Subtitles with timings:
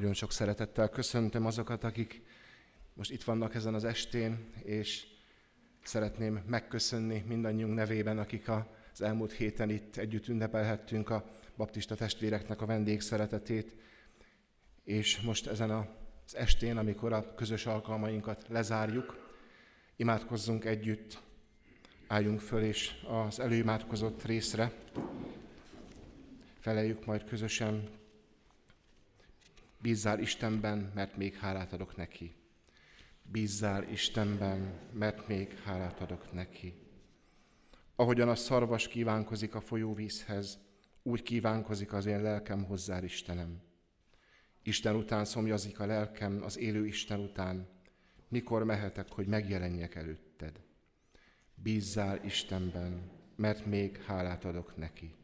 [0.00, 2.22] Nagyon sok szeretettel köszöntöm azokat, akik
[2.94, 5.06] most itt vannak ezen az estén, és
[5.82, 12.66] szeretném megköszönni mindannyiunk nevében, akik az elmúlt héten itt együtt ünnepelhettünk a baptista testvéreknek a
[12.66, 13.74] vendégszeretetét,
[14.84, 19.36] és most ezen az estén, amikor a közös alkalmainkat lezárjuk,
[19.96, 21.22] imádkozzunk együtt,
[22.06, 24.72] álljunk föl, és az előimádkozott részre
[26.58, 27.99] feleljük majd közösen
[29.82, 32.34] Bízzál Istenben, mert még hálát adok neki.
[33.22, 36.74] Bízzál Istenben, mert még hálát adok neki.
[37.96, 40.58] Ahogyan a szarvas kívánkozik a folyóvízhez,
[41.02, 43.62] úgy kívánkozik az én lelkem hozzá, Istenem.
[44.62, 47.68] Isten után szomjazik a lelkem, az élő Isten után,
[48.28, 50.60] mikor mehetek, hogy megjelenjek előtted.
[51.54, 55.14] Bízzál Istenben, mert még hálát adok neki.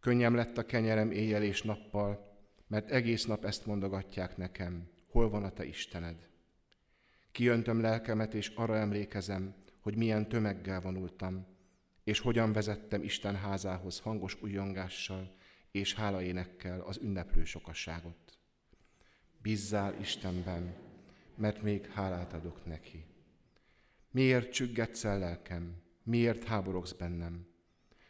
[0.00, 2.29] Könnyem lett a kenyerem éjjel és nappal,
[2.70, 6.28] mert egész nap ezt mondogatják nekem, hol van a te Istened.
[7.32, 11.46] Kiöntöm lelkemet, és arra emlékezem, hogy milyen tömeggel vonultam,
[12.04, 15.34] és hogyan vezettem Isten házához hangos újongással
[15.70, 18.38] és hálaénekkel az ünneplő sokasságot.
[19.42, 20.74] Bízzál Istenben,
[21.36, 23.04] mert még hálát adok neki.
[24.10, 25.82] Miért csüggetsz el lelkem?
[26.02, 27.46] Miért háborogsz bennem?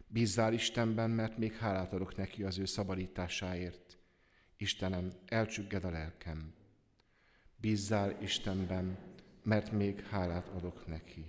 [0.06, 3.99] Bízzál Istenben, mert még hálát adok neki az ő szabadításáért,
[4.60, 6.54] Istenem, elcsügged a lelkem.
[7.56, 8.98] Bízzál Istenben,
[9.42, 11.24] mert még hálát adok neki.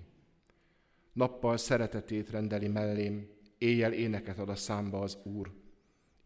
[1.13, 5.51] Nappal szeretetét rendeli mellém, éjjel éneket ad a számba az Úr,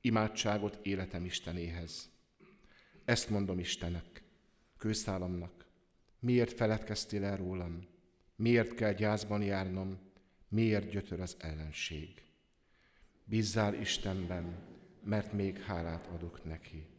[0.02, 2.10] imádságot életem Istenéhez.
[3.04, 4.24] Ezt mondom Istenek,
[4.78, 5.68] kőszálamnak,
[6.20, 7.88] miért feledkeztél el rólam,
[8.36, 10.00] miért kell gyászban járnom,
[10.48, 12.24] miért gyötör az ellenség.
[13.24, 14.56] Bízzál Istenben,
[15.04, 16.94] mert még hálát adok neki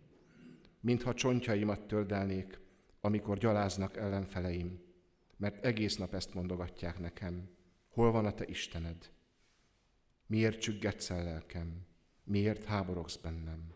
[0.87, 2.61] mintha csontjaimat töldelnék,
[3.01, 4.81] amikor gyaláznak ellenfeleim,
[5.37, 7.49] mert egész nap ezt mondogatják nekem.
[7.89, 9.11] Hol van a te Istened?
[10.27, 11.87] Miért csüggetsz el lelkem?
[12.25, 13.75] Miért háborogsz bennem?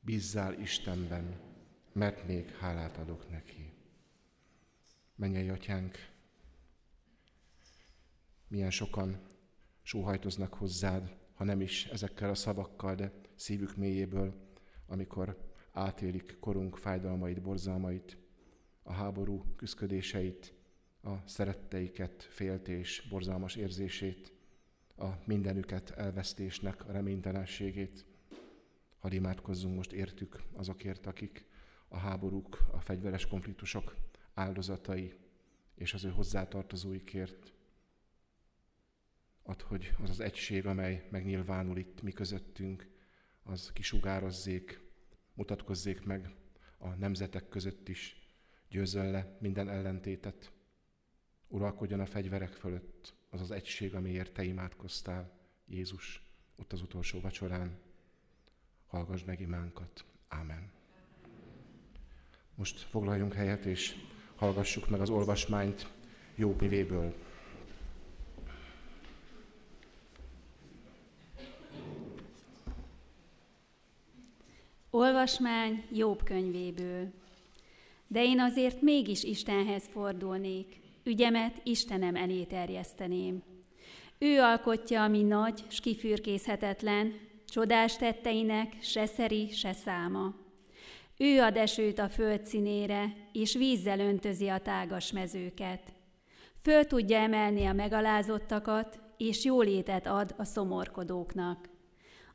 [0.00, 1.40] Bízzál Istenben,
[1.92, 3.72] mert még hálát adok neki.
[5.14, 5.96] Menjél, atyánk,
[8.48, 9.26] milyen sokan
[9.82, 14.34] sóhajtoznak hozzád, ha nem is ezekkel a szavakkal, de szívük mélyéből,
[14.86, 18.16] amikor átélik korunk fájdalmait, borzalmait,
[18.82, 20.54] a háború küzdködéseit,
[21.02, 24.32] a szeretteiket, féltés, borzalmas érzését,
[24.96, 28.04] a mindenüket elvesztésnek a reménytelenségét.
[28.98, 31.46] Hadd imádkozzunk most értük azokért, akik
[31.88, 33.96] a háborúk, a fegyveres konfliktusok
[34.34, 35.14] áldozatai,
[35.74, 37.52] és az ő hozzátartozóikért.
[39.42, 42.88] Ad, hogy az az egység, amely megnyilvánul itt mi közöttünk,
[43.42, 44.85] az kisugározzék
[45.36, 46.34] mutatkozzék meg
[46.78, 48.16] a nemzetek között is,
[48.68, 50.52] győzön le minden ellentétet,
[51.48, 55.30] uralkodjon a fegyverek fölött az az egység, amiért te imádkoztál,
[55.66, 56.22] Jézus,
[56.56, 57.78] ott az utolsó vacsorán.
[58.86, 60.04] Hallgass meg imánkat.
[60.28, 60.70] Ámen.
[62.54, 63.94] Most foglaljunk helyet, és
[64.36, 65.94] hallgassuk meg az olvasmányt
[66.34, 67.14] Jó mivéből.
[74.96, 77.12] Olvasmány Jobb könyvéből.
[78.06, 83.42] De én azért mégis Istenhez fordulnék, ügyemet Istenem elé terjeszteném.
[84.18, 87.14] Ő alkotja, ami nagy, s kifürkészhetetlen,
[87.48, 90.34] csodás tetteinek se szeri, se száma.
[91.16, 95.92] Ő ad esőt a föld színére, és vízzel öntözi a tágas mezőket.
[96.62, 101.74] Föl tudja emelni a megalázottakat, és jólétet ad a szomorkodóknak.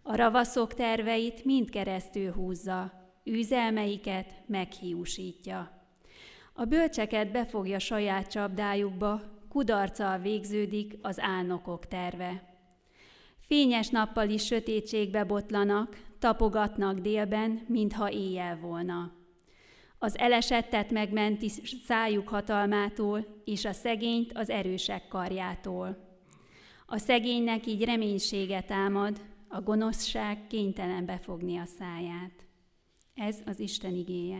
[0.03, 2.91] A ravaszok terveit mind keresztül húzza,
[3.23, 5.72] üzelmeiket meghiúsítja.
[6.53, 12.44] A bölcseket befogja saját csapdájukba, kudarccal végződik az álnokok terve.
[13.47, 19.11] Fényes nappal is sötétségbe botlanak, tapogatnak délben, mintha éjjel volna.
[19.99, 21.49] Az elesettet megmenti
[21.87, 25.97] szájuk hatalmától, és a szegényt az erősek karjától.
[26.85, 29.22] A szegénynek így reménységet támad,
[29.52, 32.46] a gonoszság kénytelen befogni a száját.
[33.14, 34.40] Ez az Isten igéje.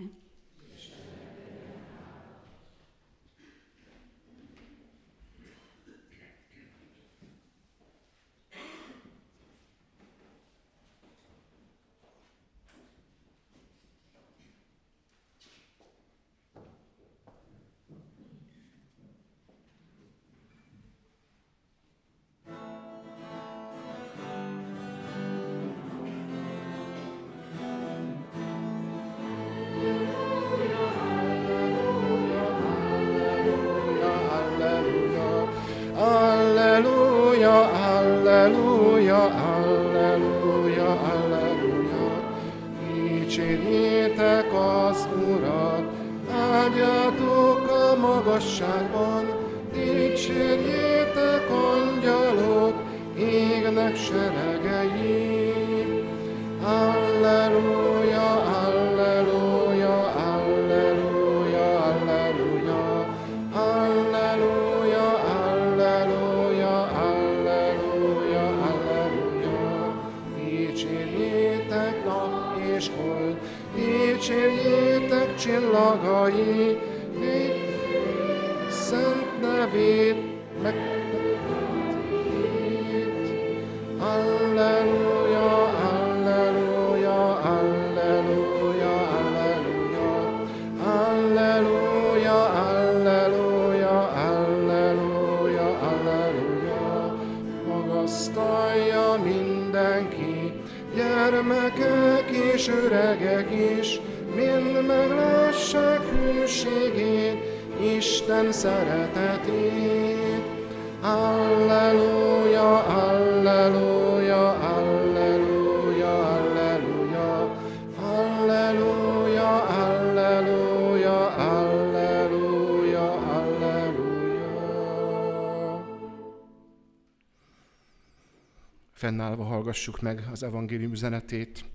[129.12, 131.66] Fennállva hallgassuk meg az evangélium üzenetét.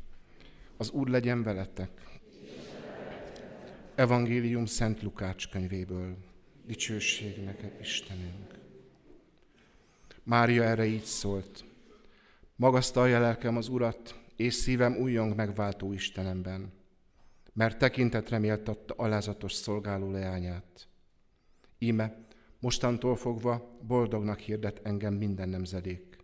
[0.76, 1.90] Az Úr legyen veletek.
[3.94, 6.16] Evangélium Szent Lukács könyvéből.
[6.66, 8.58] Dicsőség neked, Istenünk.
[10.22, 11.64] Mária erre így szólt.
[12.54, 16.72] Magasztalja lelkem az Urat, és szívem újjong megváltó Istenemben,
[17.52, 20.88] mert tekintetre méltatta alázatos szolgáló leányát.
[21.78, 22.26] Íme,
[22.60, 26.15] mostantól fogva boldognak hirdet engem minden nemzedék,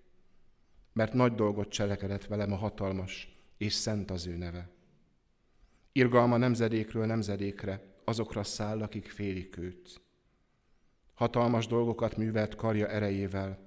[0.92, 4.70] mert nagy dolgot cselekedett velem a hatalmas, és szent az ő neve.
[5.92, 10.00] Irgalma nemzedékről nemzedékre, azokra száll, akik félik őt.
[11.14, 13.62] Hatalmas dolgokat művelt karja erejével,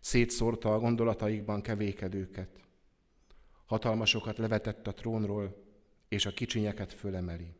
[0.00, 2.60] szétszórta a gondolataikban kevékedőket.
[3.66, 5.66] Hatalmasokat levetett a trónról,
[6.08, 7.54] és a kicsinyeket fölemeli.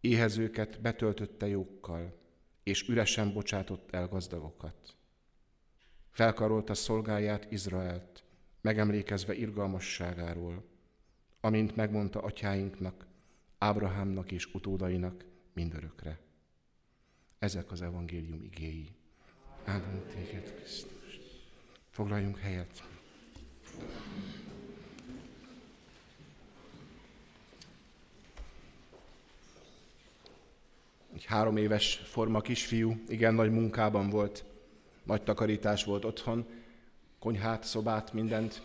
[0.00, 2.20] Éhezőket betöltötte jókkal,
[2.62, 4.96] és üresen bocsátott el gazdagokat.
[6.14, 8.24] Felkarolta szolgáját Izraelt,
[8.60, 10.64] megemlékezve irgalmasságáról,
[11.40, 13.06] amint megmondta atyáinknak,
[13.58, 16.18] Ábrahámnak és utódainak mindörökre.
[17.38, 18.88] Ezek az evangélium igéi.
[19.64, 21.20] Áldunk téged, Krisztus.
[21.90, 22.82] Foglaljunk helyet.
[31.14, 34.44] Egy három éves forma kisfiú, igen nagy munkában volt,
[35.04, 36.46] nagy takarítás volt otthon,
[37.18, 38.62] konyhát, szobát, mindent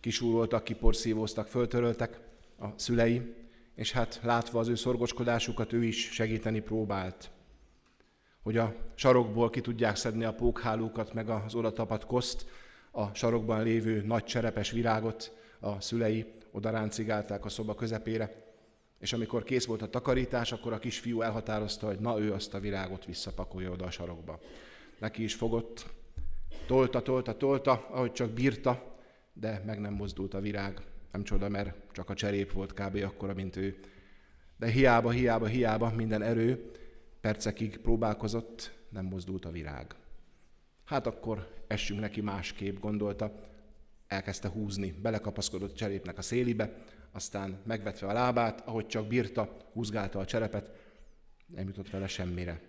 [0.00, 2.20] kisúroltak, kiporszívóztak, föltöröltek
[2.58, 3.34] a szülei,
[3.74, 7.30] és hát látva az ő szorgoskodásukat, ő is segíteni próbált.
[8.42, 12.46] Hogy a sarokból ki tudják szedni a pókhálókat, meg az oda tapadt koszt,
[12.90, 18.44] a sarokban lévő nagy cserepes virágot a szülei oda ráncigálták a szoba közepére,
[18.98, 22.60] és amikor kész volt a takarítás, akkor a kisfiú elhatározta, hogy na ő azt a
[22.60, 24.40] virágot visszapakolja oda a sarokba.
[24.98, 25.86] Neki is fogott,
[26.66, 28.96] tolta, tolta, tolta, ahogy csak bírta,
[29.32, 30.80] de meg nem mozdult a virág.
[31.12, 33.02] Nem csoda, mert csak a cserép volt kb.
[33.04, 33.78] akkora, mint ő.
[34.56, 36.70] De hiába, hiába, hiába minden erő,
[37.20, 39.94] percekig próbálkozott, nem mozdult a virág.
[40.84, 43.34] Hát akkor essünk neki másképp, gondolta.
[44.06, 46.72] Elkezdte húzni, belekapaszkodott a cserépnek a szélibe,
[47.12, 50.70] aztán megvetve a lábát, ahogy csak bírta, húzgálta a cserepet,
[51.46, 52.60] nem jutott vele semmire.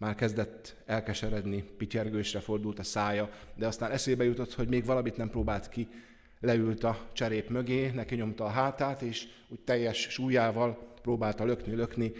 [0.00, 5.30] Már kezdett elkeseredni, pityergősre fordult a szája, de aztán eszébe jutott, hogy még valamit nem
[5.30, 5.88] próbált ki,
[6.40, 12.12] leült a cserép mögé, neki nyomta a hátát, és úgy teljes súlyával próbálta lökni, lökni.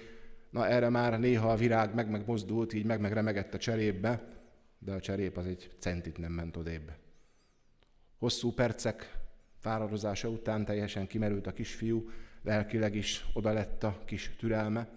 [0.51, 4.29] Na erre már néha a virág meg megmozdult, így meg megremegett a cserépbe,
[4.79, 6.93] de a cserép az egy centit nem ment odébb.
[8.19, 9.19] Hosszú percek
[9.59, 12.11] fáradozása után teljesen kimerült a kisfiú,
[12.43, 14.89] lelkileg is oda lett a kis türelme.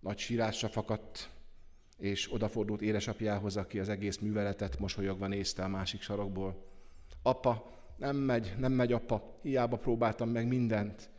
[0.00, 1.34] Nagy sírásra fakadt,
[1.96, 6.64] és odafordult édesapjához, aki az egész műveletet mosolyogva nézte a másik sarokból.
[7.22, 11.10] Apa, nem megy, nem megy, apa, hiába próbáltam meg mindent.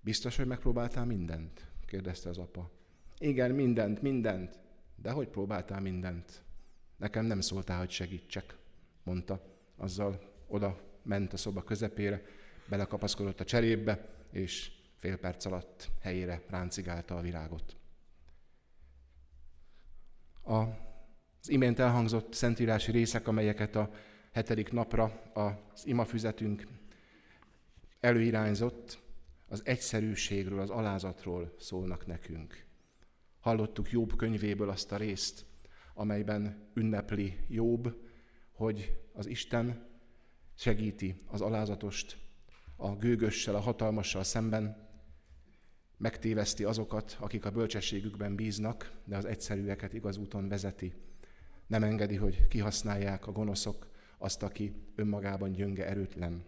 [0.00, 1.66] Biztos, hogy megpróbáltál mindent?
[1.86, 2.70] kérdezte az apa.
[3.18, 4.58] Igen, mindent, mindent.
[4.96, 6.42] De hogy próbáltál mindent?
[6.96, 8.56] Nekem nem szóltál, hogy segítsek,
[9.02, 9.42] mondta.
[9.76, 12.22] Azzal oda ment a szoba közepére,
[12.68, 17.76] belekapaszkodott a cserépbe, és fél perc alatt helyére ráncigálta a virágot.
[20.42, 23.90] Az imént elhangzott szentírási részek, amelyeket a
[24.32, 26.66] hetedik napra az imafüzetünk
[28.00, 29.00] előirányzott,
[29.48, 32.64] az egyszerűségről, az alázatról szólnak nekünk.
[33.40, 35.44] Hallottuk Jobb könyvéből azt a részt,
[35.94, 37.96] amelyben ünnepli Jobb,
[38.52, 39.86] hogy az Isten
[40.54, 42.16] segíti az alázatost
[42.76, 44.90] a gőgössel, a hatalmassal szemben,
[46.02, 50.92] megtéveszti azokat, akik a bölcsességükben bíznak, de az egyszerűeket igaz úton vezeti.
[51.66, 53.86] Nem engedi, hogy kihasználják a gonoszok
[54.18, 56.44] azt, aki önmagában gyönge, erőtlen.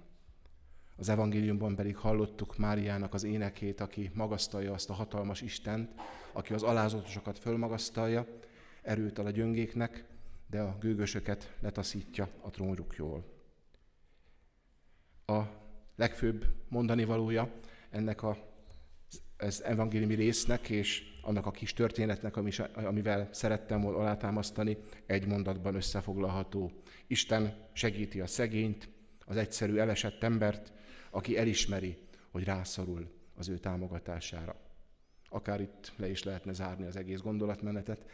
[0.96, 5.90] Az evangéliumban pedig hallottuk Máriának az énekét, aki magasztalja azt a hatalmas Istent,
[6.32, 8.26] aki az alázatosokat fölmagasztalja,
[8.82, 10.04] erőt a gyöngéknek,
[10.50, 13.24] de a gőgösöket letaszítja a trónrukjól.
[15.26, 15.42] A
[15.96, 17.50] legfőbb mondani valója
[17.90, 18.53] ennek a
[19.36, 22.36] ez evangéliumi résznek és annak a kis történetnek,
[22.74, 24.76] amivel szerettem volna alátámasztani,
[25.06, 26.72] egy mondatban összefoglalható.
[27.06, 28.88] Isten segíti a szegényt,
[29.24, 30.72] az egyszerű elesett embert,
[31.10, 31.98] aki elismeri,
[32.30, 34.56] hogy rászorul az ő támogatására.
[35.28, 38.06] Akár itt le is lehetne zárni az egész gondolatmenetet,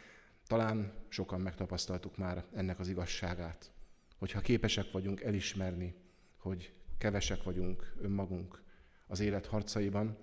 [0.47, 3.71] talán sokan megtapasztaltuk már ennek az igazságát,
[4.17, 5.95] hogyha képesek vagyunk elismerni,
[6.37, 8.63] hogy kevesek vagyunk önmagunk
[9.07, 10.17] az élet harcaiban,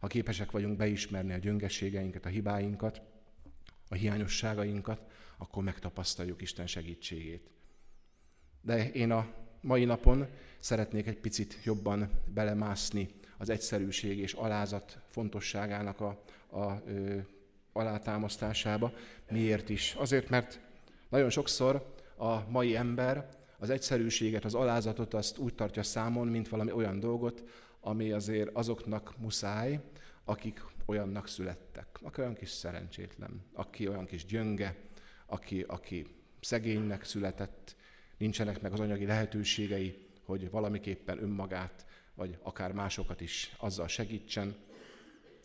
[0.00, 3.02] ha képesek vagyunk beismerni a gyöngességeinket, a hibáinkat,
[3.88, 5.00] a hiányosságainkat,
[5.36, 7.50] akkor megtapasztaljuk Isten segítségét.
[8.60, 9.26] De én a
[9.60, 10.26] mai napon
[10.58, 17.18] szeretnék egy picit jobban belemászni az egyszerűség és alázat fontosságának a, a ö,
[17.72, 18.92] alátámasztásába.
[19.30, 19.94] Miért is?
[19.98, 20.60] Azért, mert
[21.08, 23.28] nagyon sokszor a mai ember
[23.58, 27.44] az egyszerűséget, az alázatot azt úgy tartja számon, mint valami olyan dolgot,
[27.80, 29.80] ami azért azoknak muszáj,
[30.24, 34.76] akik olyannak születtek, aki olyan kis szerencsétlen, aki olyan kis gyönge,
[35.26, 36.06] aki, aki
[36.40, 37.76] szegénynek született,
[38.16, 44.56] nincsenek meg az anyagi lehetőségei, hogy valamiképpen önmagát, vagy akár másokat is azzal segítsen,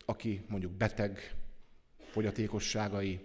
[0.04, 1.34] aki mondjuk beteg,
[2.10, 3.20] fogyatékosságai,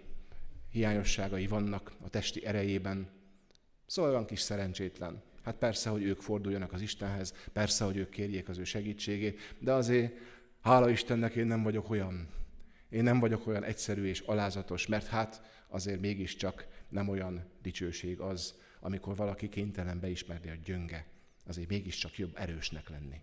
[0.70, 3.10] hiányosságai vannak a testi erejében,
[3.86, 5.22] szóval olyan kis szerencsétlen.
[5.42, 9.72] Hát persze, hogy ők forduljanak az Istenhez, persze, hogy ők kérjék az ő segítségét, de
[9.72, 10.14] azért
[10.60, 12.28] hála Istennek én nem vagyok olyan.
[12.88, 18.54] Én nem vagyok olyan egyszerű és alázatos, mert hát azért mégiscsak nem olyan dicsőség az,
[18.80, 21.06] amikor valaki kénytelen beismerni a gyönge.
[21.46, 23.20] Azért mégiscsak jobb erősnek lenni.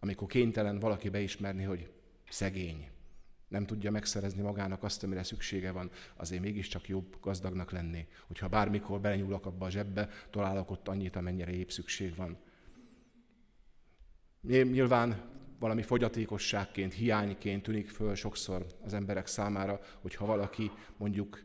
[0.00, 1.90] Amikor kénytelen valaki beismerni, hogy
[2.28, 2.88] szegény,
[3.50, 9.00] nem tudja megszerezni magának azt, amire szüksége van, azért mégiscsak jobb gazdagnak lenni, hogyha bármikor
[9.00, 12.38] belenyúlok abba a zsebbe, találok ott annyit, amennyire épp szükség van.
[14.42, 15.22] Nyilván
[15.58, 21.44] valami fogyatékosságként, hiányként tűnik föl sokszor az emberek számára, hogyha valaki mondjuk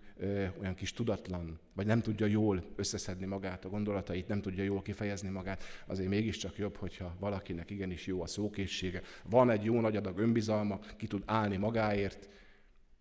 [0.59, 5.29] olyan kis tudatlan, vagy nem tudja jól összeszedni magát, a gondolatait, nem tudja jól kifejezni
[5.29, 10.17] magát, azért mégiscsak jobb, hogyha valakinek igenis jó a szókészsége, van egy jó nagy adag
[10.17, 12.29] önbizalma, ki tud állni magáért,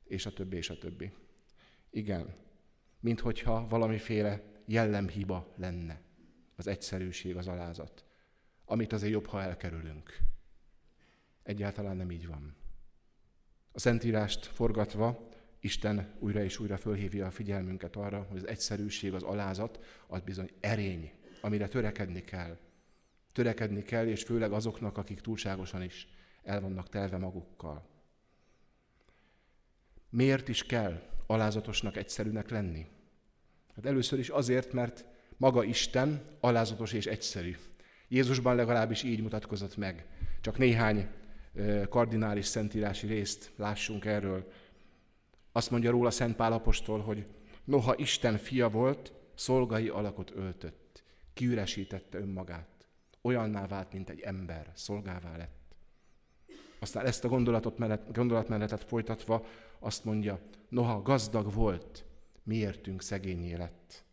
[0.05, 1.13] és a többi, és a többi.
[1.91, 2.35] Igen,
[3.01, 6.01] mint hogyha valamiféle jellemhiba lenne
[6.57, 8.05] az egyszerűség, az alázat,
[8.65, 10.19] amit azért jobb, ha elkerülünk.
[11.43, 12.57] Egyáltalán nem így van.
[13.73, 15.29] A Szentírást forgatva
[15.65, 20.51] Isten újra és újra fölhívja a figyelmünket arra, hogy az egyszerűség, az alázat, az bizony
[20.61, 22.59] erény, amire törekedni kell.
[23.33, 26.09] Törekedni kell, és főleg azoknak, akik túlságosan is
[26.43, 27.87] el vannak telve magukkal.
[30.11, 32.87] Miért is kell alázatosnak, egyszerűnek lenni?
[33.75, 35.05] Hát először is azért, mert
[35.37, 37.57] maga Isten alázatos és egyszerű.
[38.09, 40.07] Jézusban legalábbis így mutatkozott meg.
[40.41, 41.09] Csak néhány
[41.89, 44.53] kardinális szentírási részt lássunk erről.
[45.57, 47.27] Azt mondja róla Szent Pál apostol, hogy
[47.65, 51.03] noha Isten fia volt, szolgai alakot öltött,
[51.35, 52.89] kiüresítette önmagát.
[53.23, 55.77] Olyanná vált, mint egy ember, szolgává lett.
[56.79, 59.47] Aztán ezt a gondolatot mellett, gondolatmenetet folytatva
[59.79, 62.05] azt mondja, noha gazdag volt,
[62.43, 64.05] miértünk szegényé lett.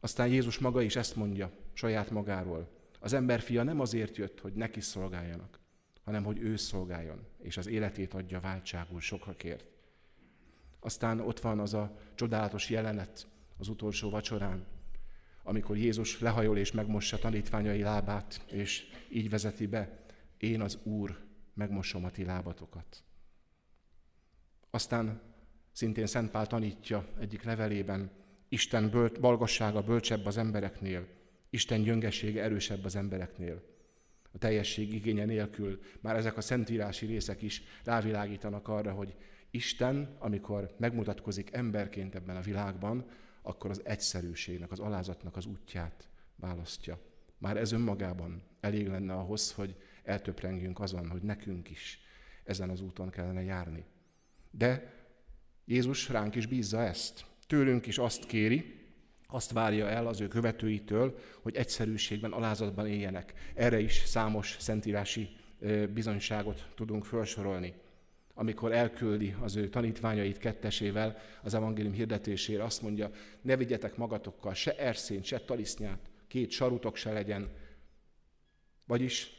[0.00, 2.68] Aztán Jézus maga is ezt mondja saját magáról.
[3.00, 5.60] Az ember fia nem azért jött, hogy neki szolgáljanak,
[6.04, 9.75] hanem hogy ő szolgáljon, és az életét adja váltságul sokakért.
[10.80, 14.66] Aztán ott van az a csodálatos jelenet az utolsó vacsorán,
[15.42, 20.04] amikor Jézus lehajol és megmossa tanítványai lábát, és így vezeti be,
[20.38, 23.04] én az Úr, megmosom a ti lábatokat.
[24.70, 25.20] Aztán
[25.72, 28.10] szintén Szent Pál tanítja egyik levelében,
[28.48, 31.06] Isten balgassága bölcsebb az embereknél,
[31.50, 33.62] Isten gyöngessége erősebb az embereknél.
[34.32, 35.80] a teljesség igénye nélkül.
[36.00, 39.14] Már ezek a szentírási részek is rávilágítanak arra, hogy
[39.50, 43.04] Isten, amikor megmutatkozik emberként ebben a világban,
[43.42, 46.98] akkor az egyszerűségnek, az alázatnak az útját választja.
[47.38, 52.00] Már ez önmagában elég lenne ahhoz, hogy eltöprengjünk azon, hogy nekünk is
[52.44, 53.84] ezen az úton kellene járni.
[54.50, 54.94] De
[55.64, 57.24] Jézus ránk is bízza ezt.
[57.46, 58.74] Tőlünk is azt kéri,
[59.26, 63.34] azt várja el az ő követőitől, hogy egyszerűségben, alázatban éljenek.
[63.54, 65.28] Erre is számos szentírási
[65.94, 67.74] bizonyságot tudunk felsorolni.
[68.38, 74.76] Amikor elküldi az ő tanítványait kettesével az evangélium hirdetésére, azt mondja, ne vigyetek magatokkal se
[74.76, 77.50] erszényt, se talisznyát, két sarutok se legyen,
[78.86, 79.30] vagyis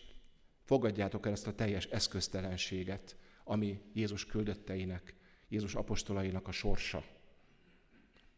[0.63, 5.15] fogadjátok el ezt a teljes eszköztelenséget, ami Jézus küldötteinek,
[5.47, 7.03] Jézus apostolainak a sorsa.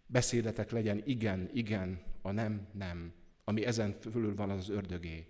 [0.05, 3.13] Beszédetek legyen igen, igen, a nem, nem.
[3.43, 5.27] Ami ezen fölül van, az ördögé.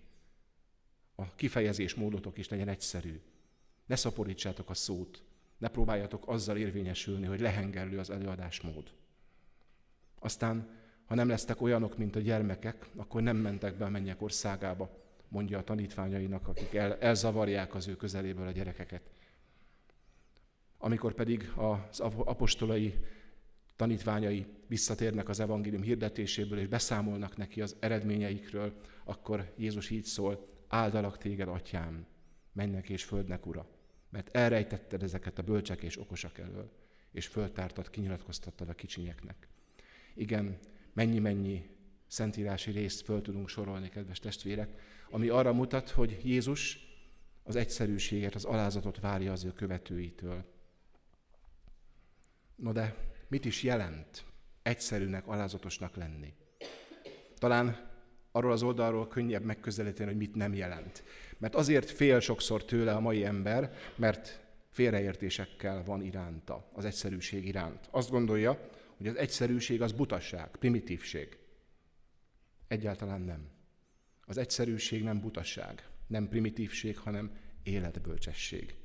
[1.15, 3.21] A kifejezés módotok is legyen egyszerű.
[3.89, 5.24] Ne szaporítsátok a szót,
[5.58, 8.91] ne próbáljatok azzal érvényesülni, hogy lehengerlő az előadásmód.
[10.19, 10.69] Aztán,
[11.05, 14.89] ha nem lesztek olyanok, mint a gyermekek, akkor nem mentek be a mennyek országába,
[15.27, 19.01] mondja a tanítványainak, akik el, elzavarják az ő közeléből a gyerekeket.
[20.77, 22.93] Amikor pedig az apostolai
[23.75, 31.17] tanítványai visszatérnek az evangélium hirdetéséből, és beszámolnak neki az eredményeikről, akkor Jézus így szól, áldalak
[31.17, 32.05] téged, atyám,
[32.51, 33.77] mennek és földnek ura,
[34.09, 36.71] mert elrejtetted ezeket a bölcsek és okosak elől,
[37.11, 39.47] és föltártad, kinyilatkoztattad a kicsinyeknek.
[40.15, 40.57] Igen,
[40.93, 41.69] mennyi-mennyi
[42.07, 46.87] szentírási részt föl tudunk sorolni, kedves testvérek, ami arra mutat, hogy Jézus
[47.43, 50.45] az egyszerűséget, az alázatot várja az ő követőitől.
[52.55, 52.95] No de
[53.27, 54.23] mit is jelent
[54.61, 56.33] egyszerűnek, alázatosnak lenni?
[57.37, 57.88] Talán
[58.39, 61.03] arról az oldalról könnyebb megközelíteni, hogy mit nem jelent.
[61.38, 67.87] Mert azért fél sokszor tőle a mai ember, mert félreértésekkel van iránta, az egyszerűség iránt.
[67.92, 71.37] Azt gondolja, hogy az egyszerűség az butasság, primitívség.
[72.68, 73.48] Egyáltalán nem.
[74.25, 77.31] Az egyszerűség nem butasság, nem primitívség, hanem
[77.63, 78.75] életbölcsesség.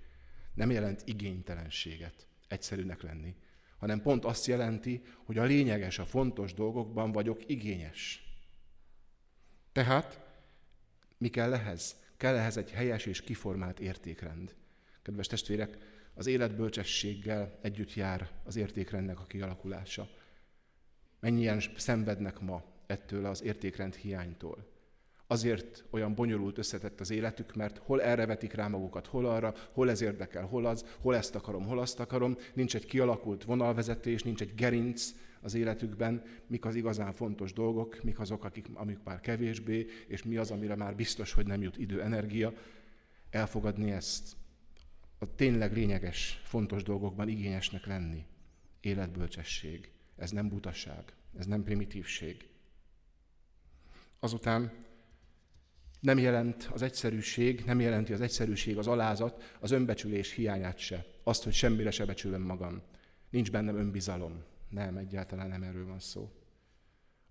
[0.55, 3.35] Nem jelent igénytelenséget egyszerűnek lenni,
[3.79, 8.24] hanem pont azt jelenti, hogy a lényeges, a fontos dolgokban vagyok igényes.
[9.75, 10.21] Tehát
[11.19, 11.97] mi kell ehhez?
[12.17, 14.55] Kell ehhez egy helyes és kiformált értékrend.
[15.03, 15.79] Kedves testvérek,
[16.15, 20.09] az életbölcsességgel együtt jár az értékrendnek a kialakulása.
[21.21, 24.67] Mennyien szenvednek ma ettől az értékrend hiánytól.
[25.27, 29.91] Azért olyan bonyolult összetett az életük, mert hol erre vetik rá magukat, hol arra, hol
[29.91, 34.41] ez érdekel, hol az, hol ezt akarom, hol azt akarom, nincs egy kialakult vonalvezetés, nincs
[34.41, 35.11] egy gerinc
[35.45, 40.37] az életükben, mik az igazán fontos dolgok, mik azok, akik, amik már kevésbé, és mi
[40.37, 42.53] az, amire már biztos, hogy nem jut idő, energia.
[43.31, 44.37] Elfogadni ezt,
[45.19, 48.25] a tényleg lényeges, fontos dolgokban igényesnek lenni.
[48.81, 49.91] Életbölcsesség.
[50.17, 52.49] Ez nem butaság, ez nem primitívség.
[54.21, 54.73] Azután
[56.01, 61.07] nem jelent az egyszerűség, nem jelenti az egyszerűség, az alázat, az önbecsülés hiányát se.
[61.23, 62.83] Azt, hogy semmire se becsülöm magam.
[63.31, 64.43] Nincs bennem önbizalom.
[64.75, 66.31] Nem, egyáltalán nem erről van szó.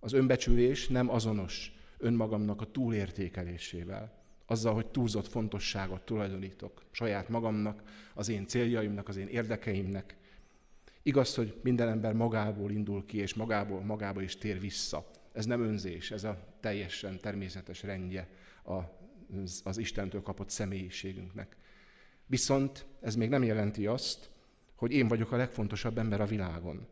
[0.00, 4.22] Az önbecsülés nem azonos önmagamnak a túlértékelésével.
[4.46, 7.82] Azzal, hogy túlzott fontosságot tulajdonítok saját magamnak,
[8.14, 10.16] az én céljaimnak, az én érdekeimnek.
[11.02, 15.10] Igaz, hogy minden ember magából indul ki, és magából magába is tér vissza.
[15.32, 18.28] Ez nem önzés, ez a teljesen természetes rendje
[18.62, 21.56] az, az Istentől kapott személyiségünknek.
[22.26, 24.30] Viszont ez még nem jelenti azt,
[24.74, 26.86] hogy én vagyok a legfontosabb ember a világon.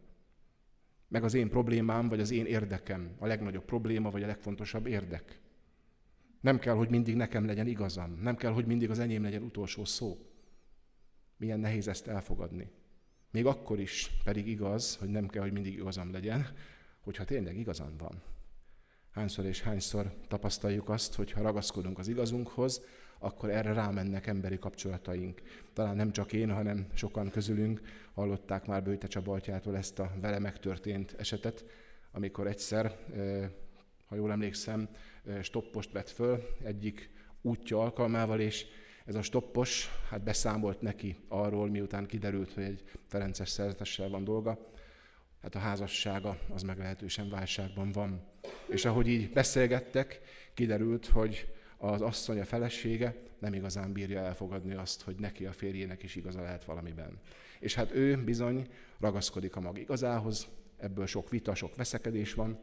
[1.12, 5.40] Meg az én problémám, vagy az én érdekem a legnagyobb probléma, vagy a legfontosabb érdek.
[6.40, 8.18] Nem kell, hogy mindig nekem legyen igazam.
[8.22, 10.18] Nem kell, hogy mindig az enyém legyen utolsó szó.
[11.36, 12.70] Milyen nehéz ezt elfogadni.
[13.30, 16.46] Még akkor is pedig igaz, hogy nem kell, hogy mindig igazam legyen,
[17.00, 18.22] hogyha tényleg igazam van.
[19.10, 22.84] Hányszor és hányszor tapasztaljuk azt, hogy ha ragaszkodunk az igazunkhoz,
[23.22, 25.42] akkor erre rámennek emberi kapcsolataink.
[25.72, 27.80] Talán nem csak én, hanem sokan közülünk
[28.14, 31.64] hallották már Bőte Csabaltjától ezt a vele megtörtént esetet,
[32.12, 32.98] amikor egyszer,
[34.06, 34.88] ha jól emlékszem,
[35.42, 37.10] stoppost vett föl egyik
[37.42, 38.66] útja alkalmával, és
[39.06, 44.70] ez a stoppos hát beszámolt neki arról, miután kiderült, hogy egy Ferences szerzetessel van dolga,
[45.42, 48.24] hát a házassága az meglehetősen válságban van.
[48.66, 50.20] És ahogy így beszélgettek,
[50.54, 56.02] kiderült, hogy az asszony, a felesége nem igazán bírja elfogadni azt, hogy neki a férjének
[56.02, 57.20] is igaza lehet valamiben.
[57.60, 58.68] És hát ő bizony
[59.00, 62.58] ragaszkodik a mag igazához, ebből sok vita, sok veszekedés van,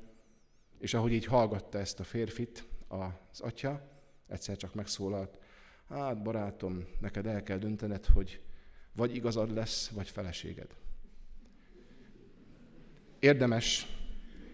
[0.77, 5.38] és ahogy így hallgatta ezt a férfit az atya, egyszer csak megszólalt,
[5.89, 8.41] hát barátom, neked el kell döntened, hogy
[8.95, 10.75] vagy igazad lesz, vagy feleséged.
[13.19, 13.88] Érdemes,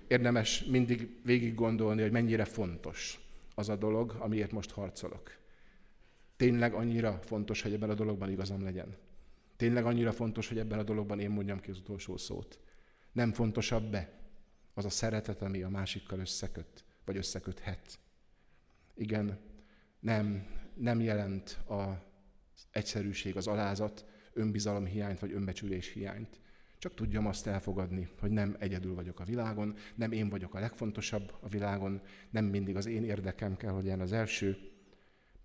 [0.08, 3.25] érdemes mindig végig gondolni, hogy mennyire fontos
[3.56, 5.32] az a dolog, amiért most harcolok.
[6.36, 8.98] Tényleg annyira fontos, hogy ebben a dologban igazam legyen.
[9.56, 12.60] Tényleg annyira fontos, hogy ebben a dologban én mondjam ki az utolsó szót.
[13.12, 14.13] Nem fontosabb be
[14.74, 18.00] az a szeretet, ami a másikkal összeköt, vagy összeköthet.
[18.94, 19.39] Igen,
[20.00, 26.39] nem, nem jelent az egyszerűség, az alázat, önbizalom hiányt, vagy önbecsülés hiányt.
[26.78, 31.34] Csak tudjam azt elfogadni, hogy nem egyedül vagyok a világon, nem én vagyok a legfontosabb
[31.40, 34.58] a világon, nem mindig az én érdekem kell, hogy legyen az első.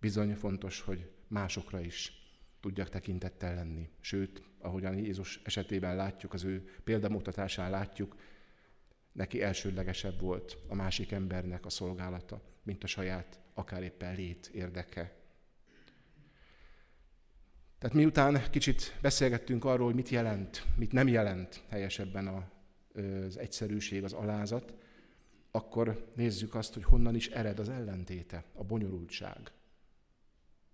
[0.00, 2.12] Bizony fontos, hogy másokra is
[2.60, 3.88] tudjak tekintettel lenni.
[4.00, 8.16] Sőt, ahogyan Jézus esetében látjuk, az ő példamutatásán látjuk,
[9.12, 15.19] neki elsődlegesebb volt a másik embernek a szolgálata, mint a saját, akár éppen lét érdeke.
[17.80, 22.50] Tehát miután kicsit beszélgettünk arról, hogy mit jelent, mit nem jelent helyesebben
[23.26, 24.74] az egyszerűség, az alázat,
[25.50, 29.52] akkor nézzük azt, hogy honnan is ered az ellentéte, a bonyolultság,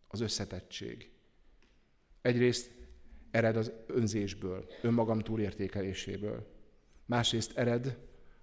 [0.09, 1.11] az összetettség.
[2.23, 2.71] Egyrészt
[3.31, 6.47] ered az önzésből, önmagam túlértékeléséből.
[7.05, 7.99] Másrészt ered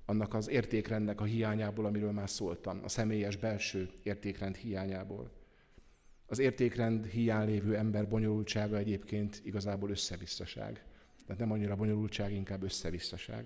[0.05, 5.31] annak az értékrendnek a hiányából, amiről már szóltam, a személyes belső értékrend hiányából.
[6.33, 10.83] Az értékrend hiány lévő ember bonyolultsága egyébként igazából összevisszaság.
[11.25, 13.45] Tehát nem annyira bonyolultság, inkább összevisszaság.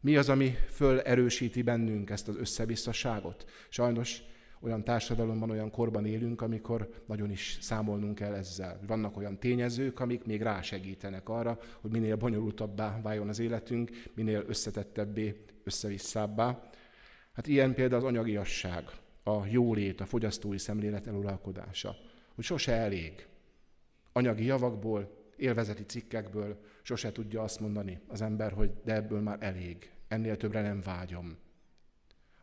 [0.00, 3.44] Mi az, ami fölerősíti bennünk ezt az összevisszaságot?
[3.68, 4.22] Sajnos
[4.60, 8.80] olyan társadalomban, olyan korban élünk, amikor nagyon is számolnunk kell ezzel.
[8.86, 15.44] Vannak olyan tényezők, amik még rásegítenek arra, hogy minél bonyolultabbá váljon az életünk, minél összetettebbé,
[15.64, 16.70] összevisszábbá.
[17.32, 18.84] Hát ilyen például az anyagiasság,
[19.28, 21.96] a jólét, a fogyasztói szemlélet eluralkodása,
[22.34, 23.26] hogy sose elég.
[24.12, 29.90] Anyagi javakból, élvezeti cikkekből sose tudja azt mondani az ember, hogy de ebből már elég,
[30.08, 31.36] ennél többre nem vágyom.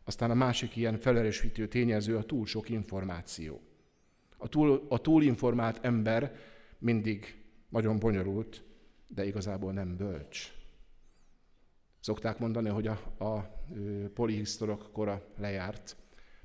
[0.04, 3.60] Aztán a másik ilyen felerősítő tényező a túl sok információ.
[4.36, 6.36] A, túl, a túlinformált ember
[6.78, 8.62] mindig nagyon bonyolult,
[9.06, 10.52] de igazából nem bölcs.
[12.00, 13.62] Szokták mondani, hogy a, a
[14.14, 15.96] polihisztorok kora lejárt,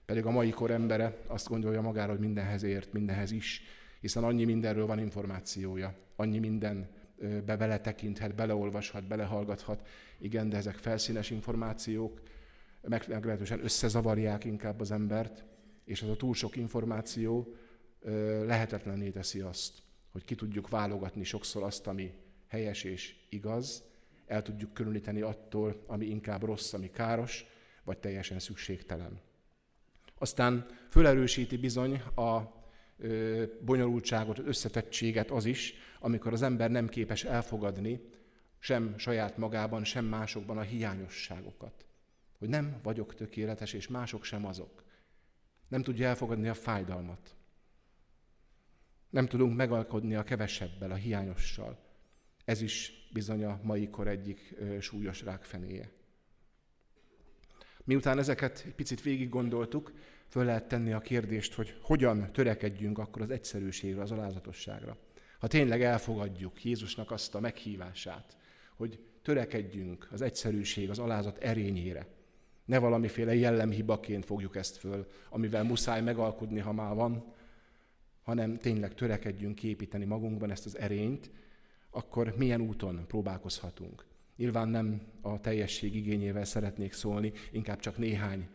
[0.10, 3.62] pedig a mai kor embere azt gondolja magára, hogy mindenhez ért, mindenhez is,
[4.00, 6.90] hiszen annyi mindenről van információja, annyi minden
[7.46, 9.88] be beletekinthet, beleolvashat, belehallgathat.
[10.18, 12.22] Igen, de ezek felszínes információk,
[13.08, 15.46] meglehetősen összezavarják inkább az embert,
[15.86, 17.56] és az a túl sok információ
[18.46, 19.74] lehetetlenné teszi azt,
[20.12, 22.14] hogy ki tudjuk válogatni sokszor azt, ami
[22.48, 23.84] helyes és igaz,
[24.26, 27.46] el tudjuk különíteni attól, ami inkább rossz, ami káros,
[27.84, 29.28] vagy teljesen szükségtelen.
[30.20, 32.58] Aztán fölerősíti bizony a
[33.62, 38.02] bonyolultságot, összetettséget az is, amikor az ember nem képes elfogadni
[38.60, 41.88] sem saját magában, sem másokban a hiányosságokat
[42.40, 44.84] hogy nem vagyok tökéletes, és mások sem azok.
[45.68, 47.36] Nem tudja elfogadni a fájdalmat.
[49.10, 51.80] Nem tudunk megalkodni a kevesebbel, a hiányossal.
[52.46, 55.92] Ez is bizony a mai kor egyik súlyos rákfenéje.
[57.90, 59.94] Miután ezeket egy picit végig gondoltuk,
[60.28, 64.98] föl lehet tenni a kérdést, hogy hogyan törekedjünk akkor az egyszerűségre, az alázatosságra.
[65.40, 68.38] Ha tényleg elfogadjuk Jézusnak azt a meghívását,
[68.76, 72.08] hogy törekedjünk az egyszerűség, az alázat erényére,
[72.66, 77.34] ne valamiféle jellemhibaként fogjuk ezt föl, amivel muszáj megalkudni, ha már van,
[78.24, 81.32] hanem tényleg törekedjünk képíteni magunkban ezt az erényt,
[81.90, 84.09] akkor milyen úton próbálkozhatunk.
[84.40, 88.48] Nyilván nem a teljesség igényével szeretnék szólni, inkább csak néhány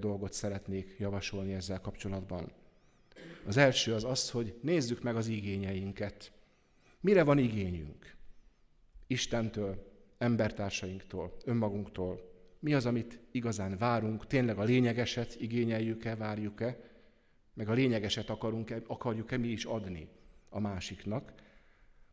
[0.00, 2.52] dolgot szeretnék javasolni ezzel kapcsolatban.
[3.46, 6.32] Az első az az, hogy nézzük meg az igényeinket.
[7.00, 8.16] Mire van igényünk?
[9.06, 16.80] Istentől, embertársainktól, önmagunktól, mi az, amit igazán várunk, tényleg a lényegeset igényeljük-e, várjuk-e,
[17.54, 20.08] meg a lényegeset akarunk-e, akarjuk-e mi is adni
[20.48, 21.32] a másiknak,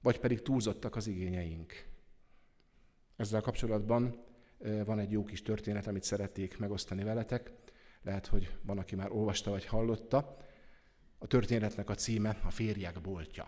[0.01, 1.91] vagy pedig túlzottak az igényeink.
[3.15, 4.23] Ezzel kapcsolatban
[4.86, 7.52] van egy jó kis történet, amit szeretnék megosztani veletek.
[8.02, 10.36] Lehet, hogy van, aki már olvasta vagy hallotta.
[11.17, 13.47] A történetnek a címe a férjek boltja.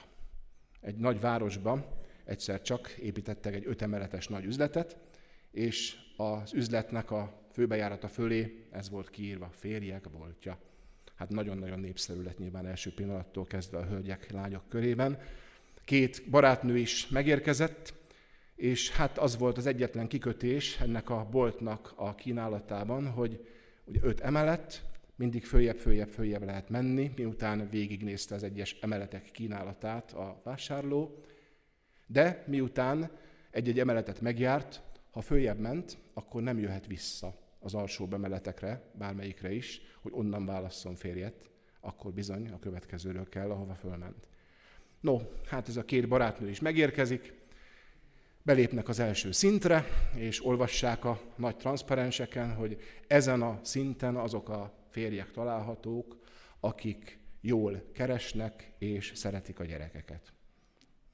[0.82, 1.86] Egy nagy városban
[2.24, 4.98] egyszer csak építettek egy ötemeletes nagy üzletet,
[5.52, 10.58] és az üzletnek a főbejárata fölé ez volt kiírva, férjek boltja.
[11.16, 15.20] Hát nagyon-nagyon népszerű lett nyilván első pillanattól kezdve a hölgyek, lányok körében.
[15.86, 17.94] Két barátnő is megérkezett,
[18.56, 23.48] és hát az volt az egyetlen kikötés ennek a boltnak a kínálatában, hogy
[23.86, 24.84] ugye öt emelet,
[25.16, 31.24] mindig följebb, följebb, följebb lehet menni, miután végignézte az egyes emeletek kínálatát a vásárló,
[32.08, 33.12] de miután
[33.52, 39.82] egy-egy emeletet megjárt, ha följebb ment, akkor nem jöhet vissza az alsó emeletekre, bármelyikre is,
[40.02, 44.28] hogy onnan válasszon férjet, akkor bizony a következőről kell, ahova fölment.
[45.00, 47.34] No, hát ez a két barátnő is megérkezik,
[48.46, 52.78] belépnek az első szintre, és olvassák a nagy transzparenseken, hogy
[53.08, 56.18] ezen a szinten azok a férjek találhatók,
[56.60, 60.34] akik jól keresnek és szeretik a gyerekeket.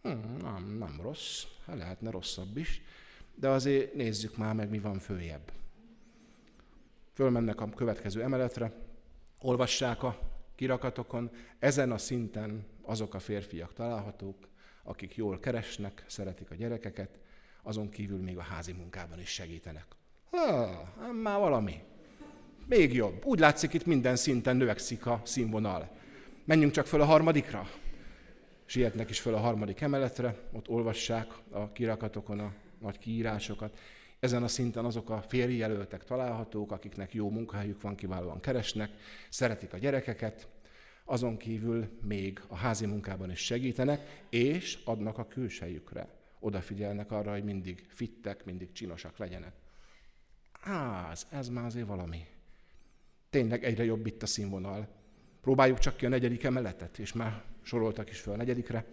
[0.02, 2.82] Hmm, nem, nem rossz, hát lehetne rosszabb is,
[3.36, 5.52] de azért nézzük már meg, mi van följebb.
[7.14, 8.74] Fölmennek a következő emeletre,
[9.42, 10.20] olvassák a
[10.56, 14.50] kirakatokon, ezen a szinten azok a férfiak találhatók,
[14.84, 17.20] akik jól keresnek, szeretik a gyerekeket,
[17.64, 19.86] azon kívül még a házi munkában is segítenek.
[20.30, 21.82] Ha, már valami.
[22.66, 23.26] Még jobb.
[23.26, 25.90] Úgy látszik, itt minden szinten növekszik a színvonal.
[26.46, 27.70] Menjünk csak föl a harmadikra.
[28.66, 33.78] Sietnek is föl a harmadik emeletre, ott olvassák a kirakatokon a nagy kiírásokat.
[34.20, 38.90] Ezen a szinten azok a férjelöltek találhatók, akiknek jó munkahelyük van, kiválóan keresnek,
[39.30, 40.48] szeretik a gyerekeket,
[41.12, 46.08] azon kívül még a házi munkában is segítenek, és adnak a külsejükre.
[46.40, 49.54] Odafigyelnek arra, hogy mindig fittek, mindig csinosak legyenek.
[50.62, 52.26] Á, ez, ez már azért valami.
[53.30, 54.88] Tényleg egyre jobb itt a színvonal.
[55.42, 58.86] Próbáljuk csak ki a negyedik emeletet, és már soroltak is fel a negyedikre.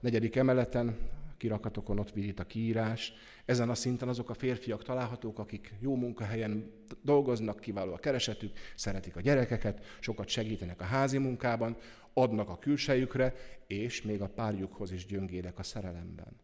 [0.00, 0.96] Negyedik emeleten,
[1.44, 3.12] kirakatokon ott virít a kiírás.
[3.44, 9.16] Ezen a szinten azok a férfiak találhatók, akik jó munkahelyen dolgoznak, kiváló a keresetük, szeretik
[9.16, 11.76] a gyerekeket, sokat segítenek a házi munkában,
[12.12, 13.34] adnak a külsejükre,
[13.66, 16.40] és még a párjukhoz is gyöngédek a szerelemben.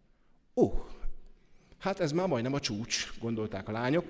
[0.54, 0.80] Ó, uh,
[1.78, 4.04] hát ez már majdnem a csúcs, gondolták a lányok.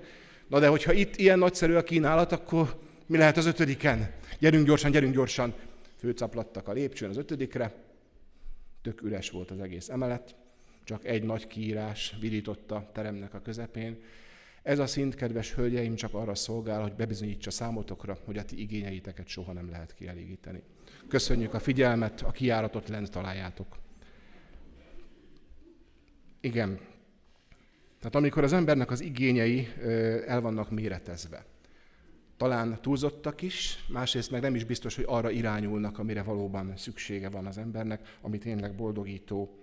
[0.48, 4.14] Na de hogyha itt ilyen nagyszerű a kínálat, akkor mi lehet az ötödiken?
[4.38, 5.54] Gyerünk gyorsan, gyerünk gyorsan.
[5.96, 7.74] Főcaplattak a lépcsőn az ötödikre,
[8.82, 10.38] tök üres volt az egész emelet,
[10.90, 13.98] csak egy nagy kiírás virította teremnek a közepén.
[14.62, 19.26] Ez a szint, kedves hölgyeim, csak arra szolgál, hogy bebizonyítsa számotokra, hogy a ti igényeiteket
[19.26, 20.62] soha nem lehet kielégíteni.
[21.08, 23.76] Köszönjük a figyelmet, a kiáratot lent találjátok.
[26.40, 26.80] Igen.
[27.98, 29.68] Tehát amikor az embernek az igényei
[30.26, 31.44] el vannak méretezve,
[32.36, 37.46] talán túlzottak is, másrészt meg nem is biztos, hogy arra irányulnak, amire valóban szüksége van
[37.46, 39.59] az embernek, ami tényleg boldogító.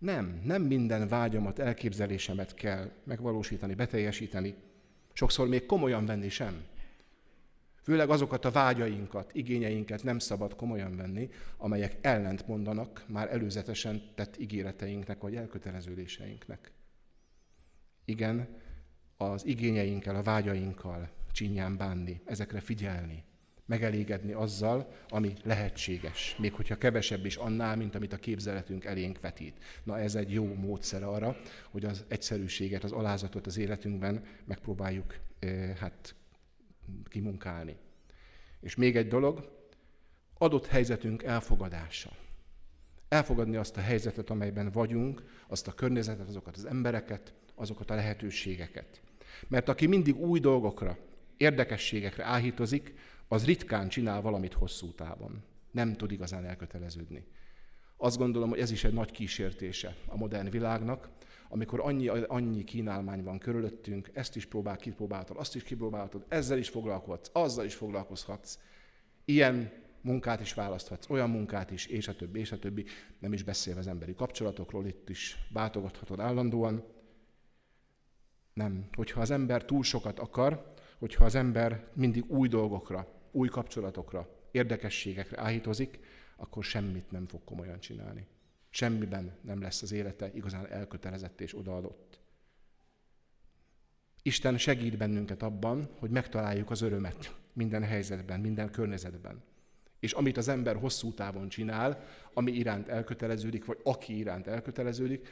[0.00, 4.54] Nem, nem minden vágyamat, elképzelésemet kell megvalósítani, beteljesíteni.
[5.12, 6.64] Sokszor még komolyan venni sem.
[7.82, 14.38] Főleg azokat a vágyainkat, igényeinket nem szabad komolyan venni, amelyek ellent mondanak már előzetesen tett
[14.38, 16.72] ígéreteinknek vagy elköteleződéseinknek.
[18.04, 18.48] Igen,
[19.16, 23.24] az igényeinkkel, a vágyainkkal csinyán bánni, ezekre figyelni,
[23.70, 29.56] megelégedni azzal, ami lehetséges, még hogyha kevesebb is annál, mint amit a képzeletünk elénk vetít.
[29.82, 31.36] Na ez egy jó módszer arra,
[31.70, 35.16] hogy az egyszerűséget, az alázatot az életünkben megpróbáljuk
[35.78, 36.14] hát
[37.08, 37.76] kimunkálni.
[38.60, 39.58] És még egy dolog,
[40.38, 42.10] adott helyzetünk elfogadása.
[43.08, 49.00] Elfogadni azt a helyzetet, amelyben vagyunk, azt a környezetet, azokat az embereket, azokat a lehetőségeket.
[49.48, 50.98] Mert aki mindig új dolgokra,
[51.36, 52.94] érdekességekre áhítozik,
[53.32, 55.42] az ritkán csinál valamit hosszú távon.
[55.70, 57.26] Nem tud igazán elköteleződni.
[57.96, 61.08] Azt gondolom, hogy ez is egy nagy kísértése a modern világnak,
[61.48, 66.68] amikor annyi, annyi kínálmány van körülöttünk, ezt is próbál, kipróbáltad, azt is kipróbáltad, ezzel is
[66.68, 68.58] foglalkozhatsz, azzal is foglalkozhatsz.
[69.24, 72.84] Ilyen munkát is választhatsz, olyan munkát is, és a többi, és a többi.
[73.18, 76.84] Nem is beszélve az emberi kapcsolatokról, itt is váltogathatod állandóan.
[78.52, 78.88] Nem.
[78.96, 85.40] Hogyha az ember túl sokat akar, hogyha az ember mindig új dolgokra, új kapcsolatokra, érdekességekre
[85.40, 85.98] áhítozik,
[86.36, 88.26] akkor semmit nem fog komolyan csinálni.
[88.70, 92.20] Semmiben nem lesz az élete igazán elkötelezett és odaadott.
[94.22, 99.42] Isten segít bennünket abban, hogy megtaláljuk az örömet minden helyzetben, minden környezetben.
[100.00, 105.28] És amit az ember hosszú távon csinál, ami iránt elköteleződik, vagy aki iránt elköteleződik,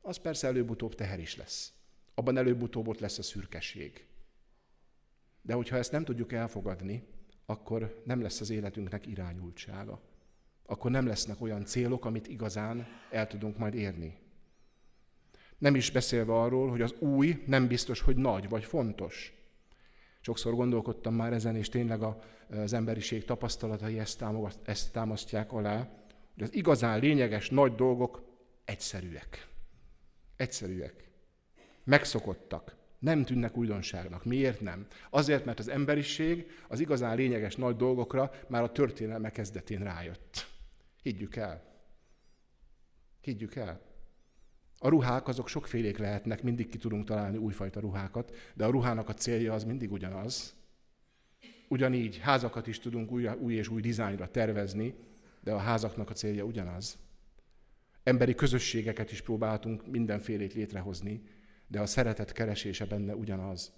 [0.00, 1.72] az persze előbb-utóbb teher is lesz.
[2.14, 4.06] Abban előbb-utóbb ott lesz a szürkesség.
[5.42, 7.06] De hogyha ezt nem tudjuk elfogadni,
[7.52, 10.00] akkor nem lesz az életünknek irányultsága.
[10.66, 14.18] Akkor nem lesznek olyan célok, amit igazán el tudunk majd érni.
[15.58, 19.32] Nem is beszélve arról, hogy az új nem biztos, hogy nagy vagy fontos.
[20.20, 22.02] Sokszor gondolkodtam már ezen, és tényleg
[22.50, 24.24] az emberiség tapasztalatai ezt,
[24.64, 25.88] ezt támasztják alá,
[26.34, 28.22] hogy az igazán lényeges nagy dolgok
[28.64, 29.48] egyszerűek.
[30.36, 31.10] Egyszerűek.
[31.84, 34.24] Megszokottak Nem tűnnek újdonságnak.
[34.24, 34.86] Miért nem?
[35.10, 40.46] Azért, mert az emberiség az igazán lényeges nagy dolgokra már a történelme kezdetén rájött.
[41.02, 41.62] Higgyük el.
[43.20, 43.80] Higgyük el.
[44.78, 49.14] A ruhák azok sokfélék lehetnek, mindig ki tudunk találni újfajta ruhákat, de a ruhának a
[49.14, 50.54] célja az mindig ugyanaz.
[51.68, 54.94] Ugyanígy házakat is tudunk új, új és új dizájnra tervezni,
[55.40, 56.98] de a házaknak a célja ugyanaz.
[58.02, 61.22] Emberi közösségeket is próbáltunk mindenfélét létrehozni,
[61.72, 63.72] de a szeretet keresése benne ugyanaz.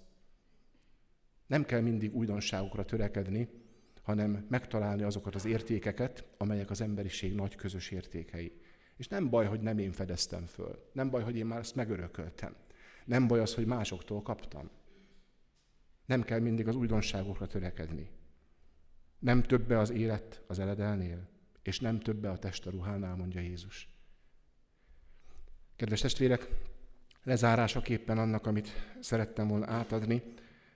[1.47, 3.49] Nem kell mindig újdonságokra törekedni,
[4.01, 8.61] hanem megtalálni azokat az értékeket, amelyek az emberiség nagy közös értékei.
[8.97, 10.89] És nem baj, hogy nem én fedeztem föl.
[10.93, 12.55] Nem baj, hogy én már ezt megörököltem.
[13.05, 14.69] Nem baj az, hogy másoktól kaptam.
[16.05, 18.09] Nem kell mindig az újdonságokra törekedni.
[19.19, 21.29] Nem többe az élet az eledelnél,
[21.61, 23.89] és nem többe a test a ruhánál, mondja Jézus.
[25.75, 26.47] Kedves testvérek,
[27.25, 30.23] lezárásaképpen annak, amit szerettem volna átadni,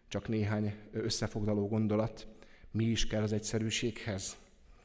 [0.07, 2.27] csak néhány összefoglaló gondolat,
[2.71, 4.38] mi is kell az egyszerűséghez.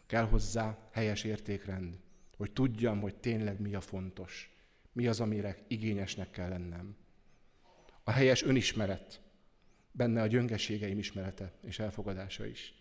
[0.06, 1.98] Kell hozzá helyes értékrend,
[2.36, 4.56] hogy tudjam, hogy tényleg mi a fontos,
[4.92, 6.96] mi az, amire igényesnek kell lennem.
[8.04, 9.20] A helyes önismeret,
[9.90, 12.74] benne a gyöngeségeim ismerete és elfogadása is.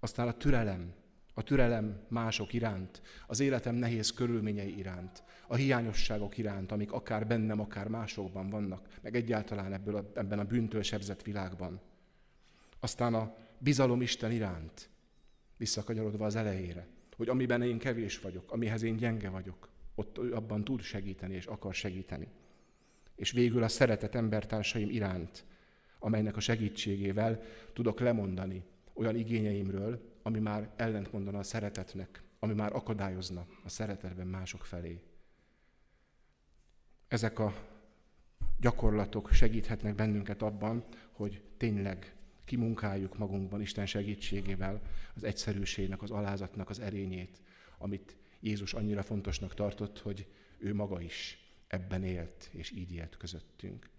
[0.00, 0.94] Aztán a türelem,
[1.34, 7.60] a türelem mások iránt, az életem nehéz körülményei iránt, a hiányosságok iránt, amik akár bennem,
[7.60, 11.80] akár másokban vannak, meg egyáltalán ebből a, ebben a bűntől sebzett világban.
[12.80, 14.88] Aztán a bizalom Isten iránt,
[15.56, 20.80] visszakanyarodva az elejére, hogy amiben én kevés vagyok, amihez én gyenge vagyok, ott abban tud
[20.80, 22.28] segíteni és akar segíteni.
[23.14, 25.44] És végül a szeretet embertársaim iránt,
[25.98, 28.62] amelynek a segítségével tudok lemondani
[28.92, 35.02] olyan igényeimről, ami már ellentmondana a szeretetnek, ami már akadályozna a szeretetben mások felé.
[37.08, 37.54] Ezek a
[38.60, 44.82] gyakorlatok segíthetnek bennünket abban, hogy tényleg kimunkáljuk magunkban Isten segítségével
[45.14, 47.40] az egyszerűségnek, az alázatnak az erényét,
[47.78, 50.26] amit Jézus annyira fontosnak tartott, hogy
[50.58, 53.90] ő maga is ebben élt, és így élt közöttünk.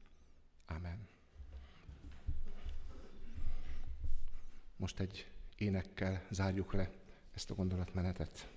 [0.65, 1.07] Amen.
[4.75, 5.31] Most egy
[5.61, 6.89] énekkel zárjuk le
[7.33, 8.47] ezt a gondolatmenetet.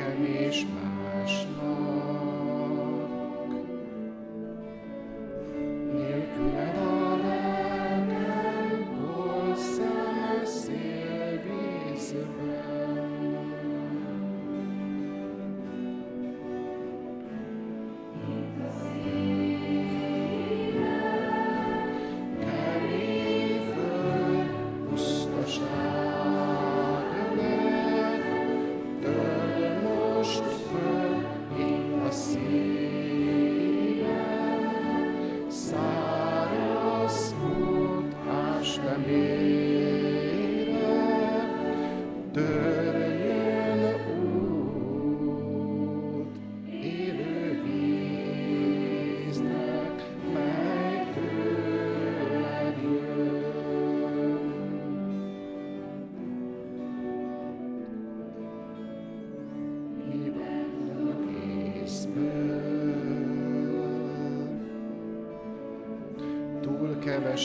[0.00, 1.59] Keveset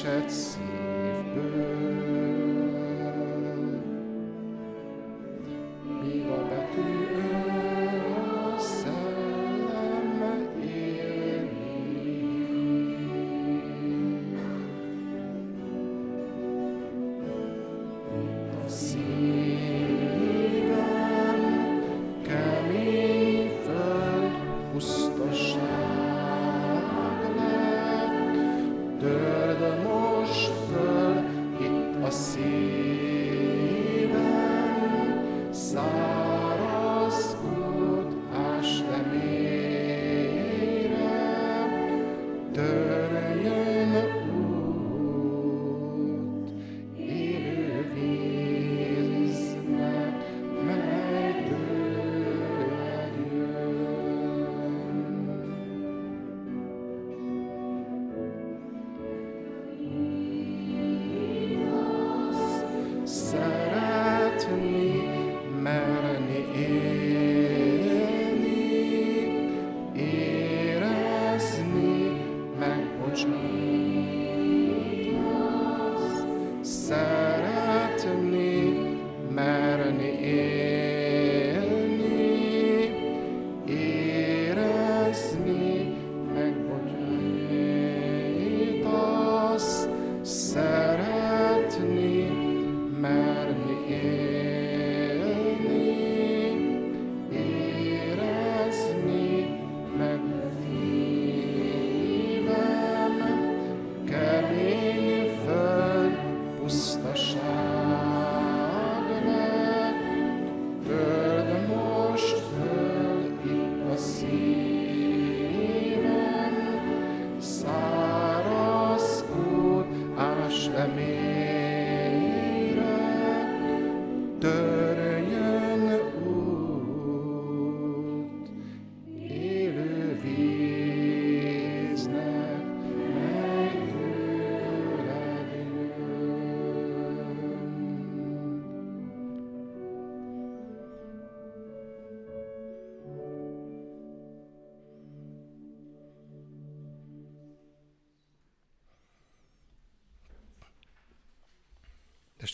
[0.06, 0.45] shed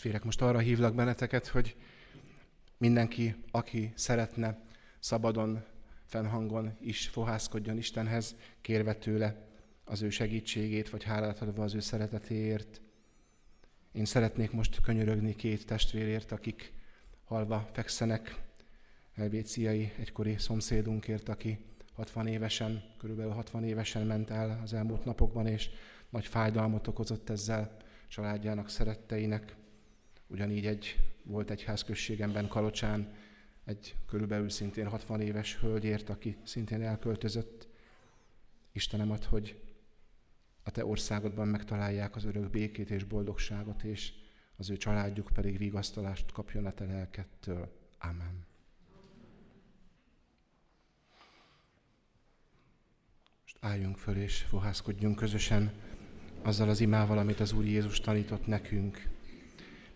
[0.02, 1.76] Testvérek, most arra hívlak benneteket, hogy
[2.76, 4.62] mindenki, aki szeretne
[4.98, 5.64] szabadon,
[6.04, 9.46] fennhangon is fohászkodjon Istenhez, kérve tőle
[9.84, 12.80] az ő segítségét, vagy hálát adva az ő szeretetéért.
[13.92, 16.72] Én szeretnék most könyörögni két testvérért, akik
[17.24, 18.42] halva fekszenek,
[19.14, 21.58] helvéciai egykori szomszédunkért, aki
[21.94, 25.70] 60 évesen, körülbelül 60 évesen ment el az elmúlt napokban, és
[26.10, 27.76] nagy fájdalmat okozott ezzel
[28.08, 29.60] családjának, szeretteinek.
[30.32, 33.14] Ugyanígy egy, volt egy házközségemben Kalocsán
[33.64, 37.68] egy körülbelül szintén 60 éves hölgyért, aki szintén elköltözött.
[38.72, 39.60] Istenem ad, hogy
[40.62, 44.12] a Te országodban megtalálják az örök békét és boldogságot, és
[44.56, 47.72] az ő családjuk pedig vigasztalást kapjon a Te lelkettől.
[47.98, 48.44] Amen.
[53.42, 55.72] Most álljunk föl és fohászkodjunk közösen
[56.42, 59.20] azzal az imával, amit az Úr Jézus tanított nekünk.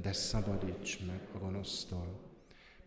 [0.00, 2.20] de szabadíts meg a gonosztól,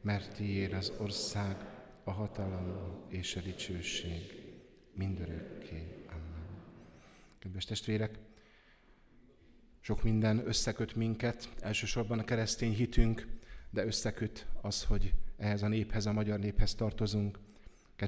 [0.01, 1.55] mert tiéd az ország,
[2.03, 4.43] a hatalom és a dicsőség
[4.93, 6.05] mindörökké.
[6.07, 6.63] Amen.
[7.39, 8.19] Kedves testvérek,
[9.79, 13.27] sok minden összeköt minket, elsősorban a keresztény hitünk,
[13.69, 17.39] de összeköt az, hogy ehhez a néphez, a magyar néphez tartozunk.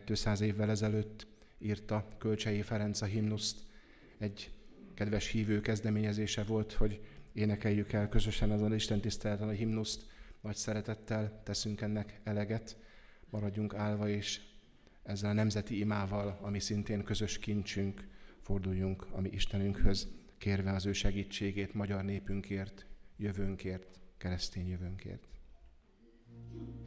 [0.06, 1.28] 200 évvel ezelőtt
[1.58, 3.58] írta Kölcsei Ferenc a himnuszt,
[4.18, 4.52] egy
[4.94, 7.02] kedves hívő kezdeményezése volt, hogy
[7.36, 10.06] énekeljük el közösen azon Isten tiszteleten a himnuszt,
[10.42, 12.78] nagy szeretettel teszünk ennek eleget,
[13.30, 14.42] maradjunk állva, és
[15.04, 18.08] ezzel a nemzeti imával, ami szintén közös kincsünk,
[18.42, 20.08] forduljunk a mi Istenünkhöz,
[20.38, 22.86] kérve az ő segítségét magyar népünkért,
[23.18, 25.28] jövőnkért, keresztény jövőnkért.
[26.58, 26.85] thank you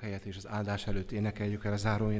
[0.00, 2.10] helyet, és az áldás előtt énekeljük el a záró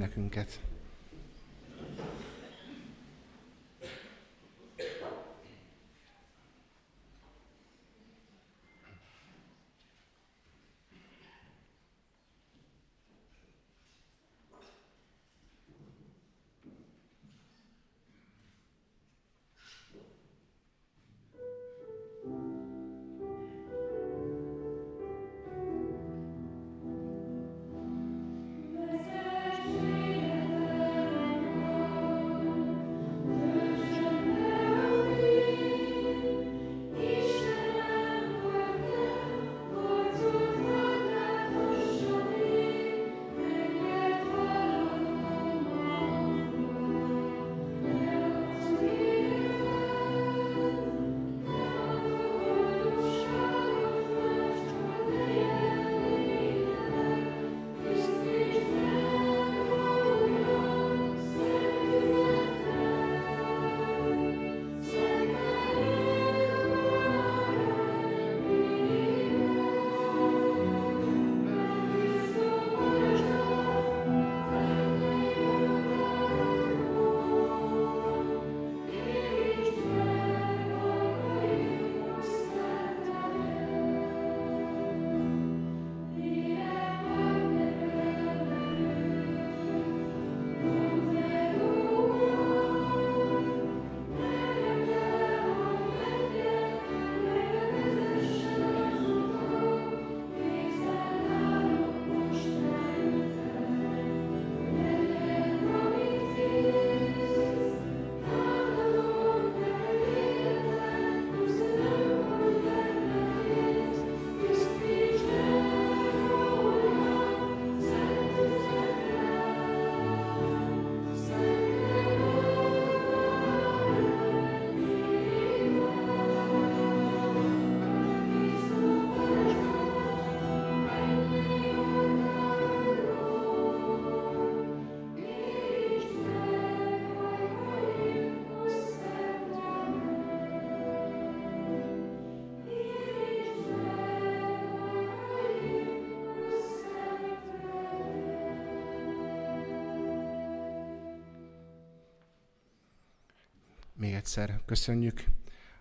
[153.99, 155.25] Még egyszer köszönjük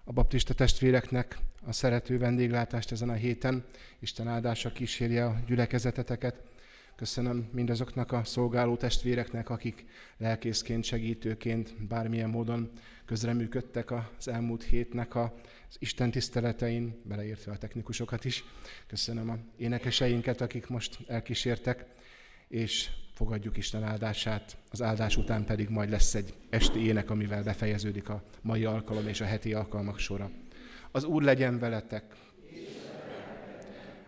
[0.04, 3.66] a baptista testvéreknek a szerető vendéglátást ezen a héten.
[4.00, 6.42] Isten áldása kísérje a gyülekezeteteket.
[6.96, 9.86] Köszönöm mindazoknak a szolgáló testvéreknek, akik
[10.18, 12.72] lelkészként, segítőként, bármilyen módon
[13.06, 15.30] közreműködtek az elmúlt hétnek az
[15.80, 18.44] Isten tiszteletein, beleértve a technikusokat is.
[18.88, 21.86] Köszönöm a énekeseinket, akik most elkísértek,
[22.48, 28.10] és fogadjuk Isten áldását, az áldás után pedig majd lesz egy esti ének, amivel befejeződik
[28.10, 30.32] a mai alkalom és a heti alkalmak sora.
[30.92, 32.16] Az Úr legyen veletek!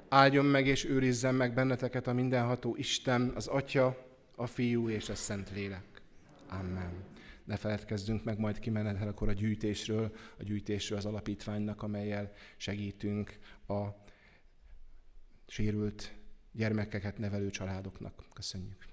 [0.09, 4.05] Áldjon meg és őrizzen meg benneteket a mindenható Isten, az Atya,
[4.35, 6.01] a Fiú és a Szent Lélek.
[6.47, 7.03] Amen.
[7.43, 13.37] Ne feledkezzünk meg majd kimenetel akkor a gyűjtésről, a gyűjtésről az alapítványnak, amelyel segítünk
[13.67, 13.83] a
[15.47, 16.13] sérült
[16.51, 18.23] gyermekeket nevelő családoknak.
[18.33, 18.88] Köszönjük.